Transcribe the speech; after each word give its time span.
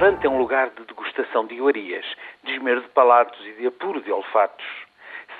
restaurante 0.00 0.26
é 0.26 0.30
um 0.30 0.38
lugar 0.38 0.70
de 0.70 0.82
degustação 0.86 1.46
de 1.46 1.56
iguarias, 1.56 2.06
de 2.42 2.52
esmero 2.52 2.80
de 2.80 2.88
palatos 2.88 3.38
e 3.46 3.52
de 3.52 3.66
apuro 3.66 4.00
de 4.00 4.10
olfatos. 4.10 4.64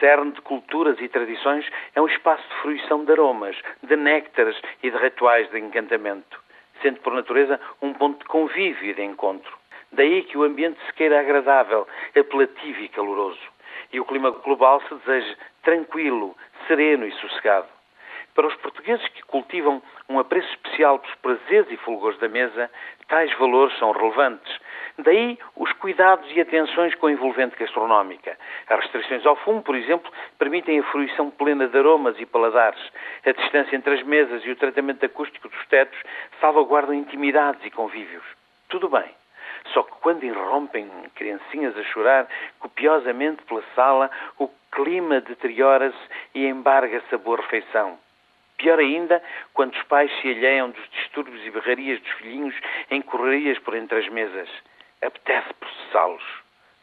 Cerne 0.00 0.32
de 0.32 0.40
culturas 0.40 1.00
e 1.00 1.08
tradições 1.08 1.64
é 1.94 2.02
um 2.02 2.08
espaço 2.08 2.42
de 2.48 2.54
fruição 2.56 3.04
de 3.04 3.12
aromas, 3.12 3.56
de 3.84 3.94
néctares 3.94 4.60
e 4.82 4.90
de 4.90 4.96
rituais 4.96 5.48
de 5.50 5.60
encantamento, 5.60 6.42
sendo 6.82 6.98
por 7.02 7.12
natureza 7.12 7.60
um 7.80 7.92
ponto 7.92 8.18
de 8.18 8.24
convívio 8.24 8.90
e 8.90 8.94
de 8.94 9.02
encontro. 9.02 9.56
Daí 9.92 10.24
que 10.24 10.36
o 10.36 10.42
ambiente 10.42 10.84
se 10.86 10.92
queira 10.94 11.20
agradável, 11.20 11.86
apelativo 12.18 12.80
e 12.80 12.88
caloroso. 12.88 13.40
E 13.92 14.00
o 14.00 14.04
clima 14.04 14.30
global 14.30 14.82
se 14.88 14.94
deseja 14.96 15.36
tranquilo, 15.62 16.36
sereno 16.66 17.06
e 17.06 17.12
sossegado. 17.12 17.77
Para 18.38 18.46
os 18.46 18.54
portugueses 18.54 19.04
que 19.08 19.22
cultivam 19.24 19.82
um 20.08 20.16
apreço 20.20 20.48
especial 20.50 21.00
pelos 21.00 21.16
prazeres 21.16 21.72
e 21.72 21.76
fulgores 21.78 22.16
da 22.20 22.28
mesa, 22.28 22.70
tais 23.08 23.36
valores 23.36 23.76
são 23.80 23.90
relevantes. 23.90 24.60
Daí 24.96 25.36
os 25.56 25.72
cuidados 25.72 26.24
e 26.30 26.40
atenções 26.40 26.94
com 26.94 27.08
a 27.08 27.10
envolvente 27.10 27.56
gastronómica. 27.56 28.38
As 28.68 28.78
restrições 28.78 29.26
ao 29.26 29.34
fumo, 29.34 29.60
por 29.60 29.74
exemplo, 29.74 30.08
permitem 30.38 30.78
a 30.78 30.84
fruição 30.84 31.32
plena 31.32 31.66
de 31.66 31.76
aromas 31.76 32.14
e 32.20 32.26
paladares. 32.26 32.80
A 33.26 33.32
distância 33.32 33.74
entre 33.74 33.94
as 33.94 34.04
mesas 34.04 34.44
e 34.44 34.52
o 34.52 34.56
tratamento 34.56 35.04
acústico 35.04 35.48
dos 35.48 35.66
tetos 35.66 35.98
salvaguardam 36.40 36.94
intimidades 36.94 37.64
e 37.64 37.72
convívios. 37.72 38.22
Tudo 38.68 38.88
bem. 38.88 39.10
Só 39.74 39.82
que 39.82 39.96
quando 40.00 40.22
irrompem 40.22 40.88
criancinhas 41.16 41.76
a 41.76 41.82
chorar 41.82 42.28
copiosamente 42.60 43.42
pela 43.42 43.64
sala, 43.74 44.08
o 44.38 44.48
clima 44.70 45.20
deteriora-se 45.22 45.98
e 46.36 46.46
embarga-se 46.46 47.12
a 47.12 47.18
boa 47.18 47.38
refeição. 47.38 47.98
Pior 48.58 48.80
ainda, 48.80 49.22
quando 49.54 49.72
os 49.72 49.82
pais 49.84 50.10
se 50.20 50.28
alheiam 50.28 50.70
dos 50.70 50.90
distúrbios 50.90 51.46
e 51.46 51.50
berrarias 51.50 52.00
dos 52.00 52.10
filhinhos 52.12 52.54
em 52.90 53.00
correrias 53.00 53.58
por 53.60 53.74
entre 53.74 53.98
as 53.98 54.08
mesas. 54.08 54.48
Apetece 55.00 55.54
processá-los. 55.54 56.24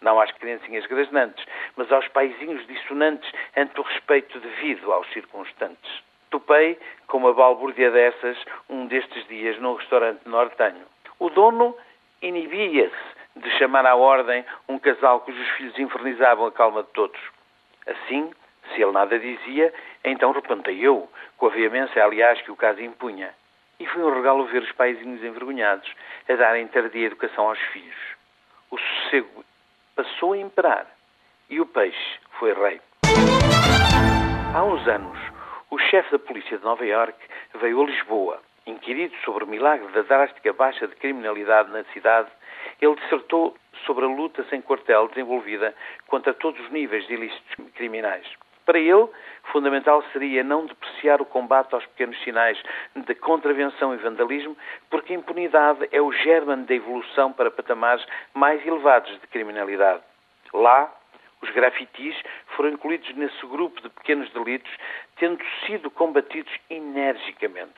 Não 0.00 0.20
às 0.20 0.30
criancinhas 0.32 0.86
grasnantes, 0.86 1.44
mas 1.76 1.90
aos 1.90 2.06
paizinhos 2.08 2.64
dissonantes 2.66 3.28
ante 3.56 3.80
o 3.80 3.82
respeito 3.82 4.38
devido 4.38 4.92
aos 4.92 5.10
circunstantes. 5.12 6.02
Topei 6.30 6.78
com 7.08 7.18
uma 7.18 7.32
balbúrdia 7.32 7.90
dessas 7.90 8.38
um 8.68 8.86
destes 8.86 9.26
dias 9.26 9.58
num 9.58 9.74
restaurante 9.74 10.20
nortenho. 10.26 10.84
O 11.18 11.28
dono 11.28 11.76
inibia-se 12.22 13.14
de 13.36 13.50
chamar 13.58 13.84
à 13.84 13.96
ordem 13.96 14.44
um 14.68 14.78
casal 14.78 15.20
cujos 15.20 15.48
filhos 15.56 15.78
infernizavam 15.78 16.46
a 16.46 16.52
calma 16.52 16.82
de 16.84 16.90
todos. 16.90 17.20
Assim, 17.86 18.30
se 18.72 18.82
ele 18.82 18.92
nada 18.92 19.18
dizia, 19.18 19.72
então 20.04 20.32
repentei 20.32 20.78
eu, 20.80 21.08
com 21.36 21.46
a 21.46 21.50
veemência, 21.50 22.02
aliás, 22.04 22.40
que 22.42 22.50
o 22.50 22.56
caso 22.56 22.80
impunha. 22.80 23.34
E 23.78 23.86
foi 23.86 24.02
um 24.02 24.14
regalo 24.14 24.46
ver 24.46 24.62
os 24.62 24.72
paizinhos 24.72 25.22
envergonhados 25.22 25.90
a 26.28 26.34
darem 26.34 26.66
tardia 26.68 27.06
educação 27.06 27.48
aos 27.48 27.58
filhos. 27.72 27.96
O 28.70 28.78
sossego 28.78 29.44
passou 29.96 30.32
a 30.32 30.38
imperar 30.38 30.86
e 31.50 31.60
o 31.60 31.66
peixe 31.66 32.18
foi 32.38 32.52
rei. 32.52 32.80
Há 34.54 34.64
uns 34.64 34.86
anos, 34.86 35.18
o 35.70 35.78
chefe 35.78 36.12
da 36.12 36.18
polícia 36.18 36.56
de 36.56 36.64
Nova 36.64 36.86
Iorque 36.86 37.26
veio 37.54 37.82
a 37.82 37.86
Lisboa. 37.86 38.40
Inquirido 38.66 39.14
sobre 39.24 39.44
o 39.44 39.46
milagre 39.46 39.92
da 39.92 40.02
drástica 40.02 40.52
baixa 40.52 40.86
de 40.86 40.94
criminalidade 40.96 41.70
na 41.70 41.84
cidade, 41.92 42.30
ele 42.80 42.94
dissertou 42.96 43.54
sobre 43.84 44.04
a 44.04 44.08
luta 44.08 44.44
sem 44.48 44.62
quartel 44.62 45.08
desenvolvida 45.08 45.74
contra 46.06 46.32
todos 46.32 46.60
os 46.60 46.70
níveis 46.70 47.06
de 47.06 47.14
ilícitos 47.14 47.66
criminais. 47.74 48.26
Para 48.64 48.78
ele, 48.78 49.08
fundamental 49.52 50.02
seria 50.12 50.42
não 50.42 50.66
depreciar 50.66 51.20
o 51.20 51.26
combate 51.26 51.74
aos 51.74 51.84
pequenos 51.86 52.18
sinais 52.22 52.60
de 52.96 53.14
contravenção 53.14 53.94
e 53.94 53.98
vandalismo, 53.98 54.56
porque 54.88 55.12
a 55.12 55.16
impunidade 55.16 55.88
é 55.92 56.00
o 56.00 56.12
germe 56.12 56.56
da 56.64 56.74
evolução 56.74 57.32
para 57.32 57.50
patamares 57.50 58.04
mais 58.32 58.64
elevados 58.66 59.10
de 59.20 59.26
criminalidade. 59.26 60.02
Lá, 60.52 60.90
os 61.42 61.50
grafitis 61.50 62.16
foram 62.56 62.70
incluídos 62.70 63.14
nesse 63.16 63.46
grupo 63.46 63.80
de 63.82 63.90
pequenos 63.90 64.30
delitos, 64.30 64.72
tendo 65.16 65.44
sido 65.66 65.90
combatidos 65.90 66.52
energicamente. 66.70 67.74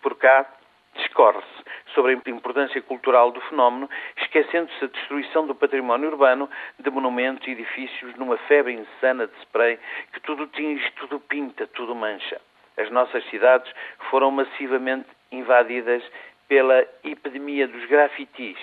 Por 0.00 0.16
cá, 0.16 0.46
discorre-se 0.94 1.64
sobre 1.94 2.12
a 2.12 2.30
importância 2.30 2.80
cultural 2.82 3.30
do 3.30 3.40
fenómeno, 3.42 3.88
esquecendo-se 4.16 4.80
da 4.80 4.86
destruição 4.86 5.46
do 5.46 5.54
património 5.54 6.10
urbano, 6.10 6.48
de 6.78 6.90
monumentos 6.90 7.46
e 7.46 7.52
edifícios, 7.52 8.14
numa 8.16 8.36
febre 8.38 8.72
insana 8.74 9.26
de 9.26 9.38
spray 9.40 9.78
que 10.12 10.20
tudo 10.20 10.46
tinge, 10.48 10.90
tudo 10.92 11.20
pinta, 11.20 11.66
tudo 11.68 11.94
mancha. 11.94 12.40
As 12.76 12.90
nossas 12.90 13.24
cidades 13.30 13.70
foram 14.10 14.30
massivamente 14.30 15.08
invadidas 15.30 16.02
pela 16.48 16.84
epidemia 17.04 17.66
dos 17.68 17.84
grafitis, 17.86 18.58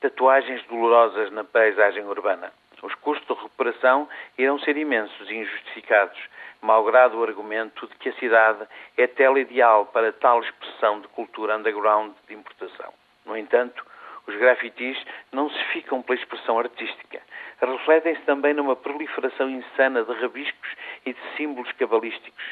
tatuagens 0.00 0.62
dolorosas 0.64 1.30
na 1.32 1.44
paisagem 1.44 2.04
urbana. 2.04 2.52
Os 2.82 2.94
custos 2.96 3.36
de 3.36 3.42
recuperação 3.42 4.08
irão 4.36 4.58
ser 4.60 4.76
imensos 4.76 5.28
e 5.28 5.34
injustificados, 5.34 6.18
malgrado 6.60 7.18
o 7.18 7.22
argumento 7.22 7.86
de 7.86 7.94
que 7.96 8.08
a 8.08 8.14
cidade 8.14 8.66
é 8.96 9.06
tela 9.06 9.38
ideal 9.38 9.86
para 9.86 10.12
tal 10.12 10.40
expressão 10.40 11.00
de 11.00 11.08
cultura 11.08 11.56
underground 11.56 12.12
de 12.26 12.34
importação. 12.34 12.92
No 13.24 13.36
entanto, 13.36 13.84
os 14.26 14.36
grafitis 14.36 15.02
não 15.32 15.48
se 15.48 15.64
ficam 15.72 16.02
pela 16.02 16.18
expressão 16.18 16.58
artística. 16.58 17.20
Refletem-se 17.60 18.20
também 18.22 18.52
numa 18.52 18.76
proliferação 18.76 19.48
insana 19.48 20.04
de 20.04 20.12
rabiscos 20.12 20.76
e 21.06 21.14
de 21.14 21.20
símbolos 21.36 21.72
cabalísticos. 21.72 22.44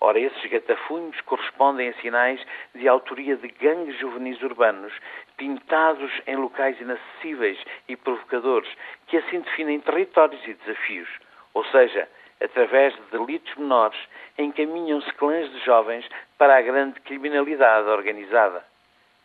Ora, 0.00 0.18
esses 0.18 0.50
gatafunhos 0.50 1.18
correspondem 1.22 1.88
a 1.88 1.94
sinais 1.94 2.38
de 2.74 2.86
autoria 2.86 3.36
de 3.36 3.48
gangues 3.48 3.98
juvenis 3.98 4.42
urbanos, 4.42 4.92
pintados 5.38 6.12
em 6.26 6.36
locais 6.36 6.78
inacessíveis 6.78 7.58
e 7.88 7.96
provocadores, 7.96 8.70
que 9.06 9.16
assim 9.16 9.40
definem 9.40 9.80
territórios 9.80 10.46
e 10.46 10.52
desafios. 10.52 11.08
Ou 11.54 11.64
seja, 11.66 12.06
através 12.40 12.94
de 12.94 13.02
delitos 13.10 13.54
menores, 13.56 13.98
encaminham-se 14.38 15.12
clãs 15.14 15.50
de 15.50 15.58
jovens 15.64 16.06
para 16.38 16.56
a 16.56 16.62
grande 16.62 17.00
criminalidade 17.00 17.88
organizada, 17.88 18.64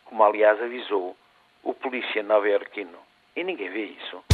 como 0.04 0.24
aliás 0.24 0.60
avisou 0.62 1.16
o 1.62 1.74
polícia 1.74 2.22
nova-iorquino. 2.22 2.98
E 3.36 3.44
ninguém 3.44 3.70
vê 3.70 3.84
isso. 3.84 4.24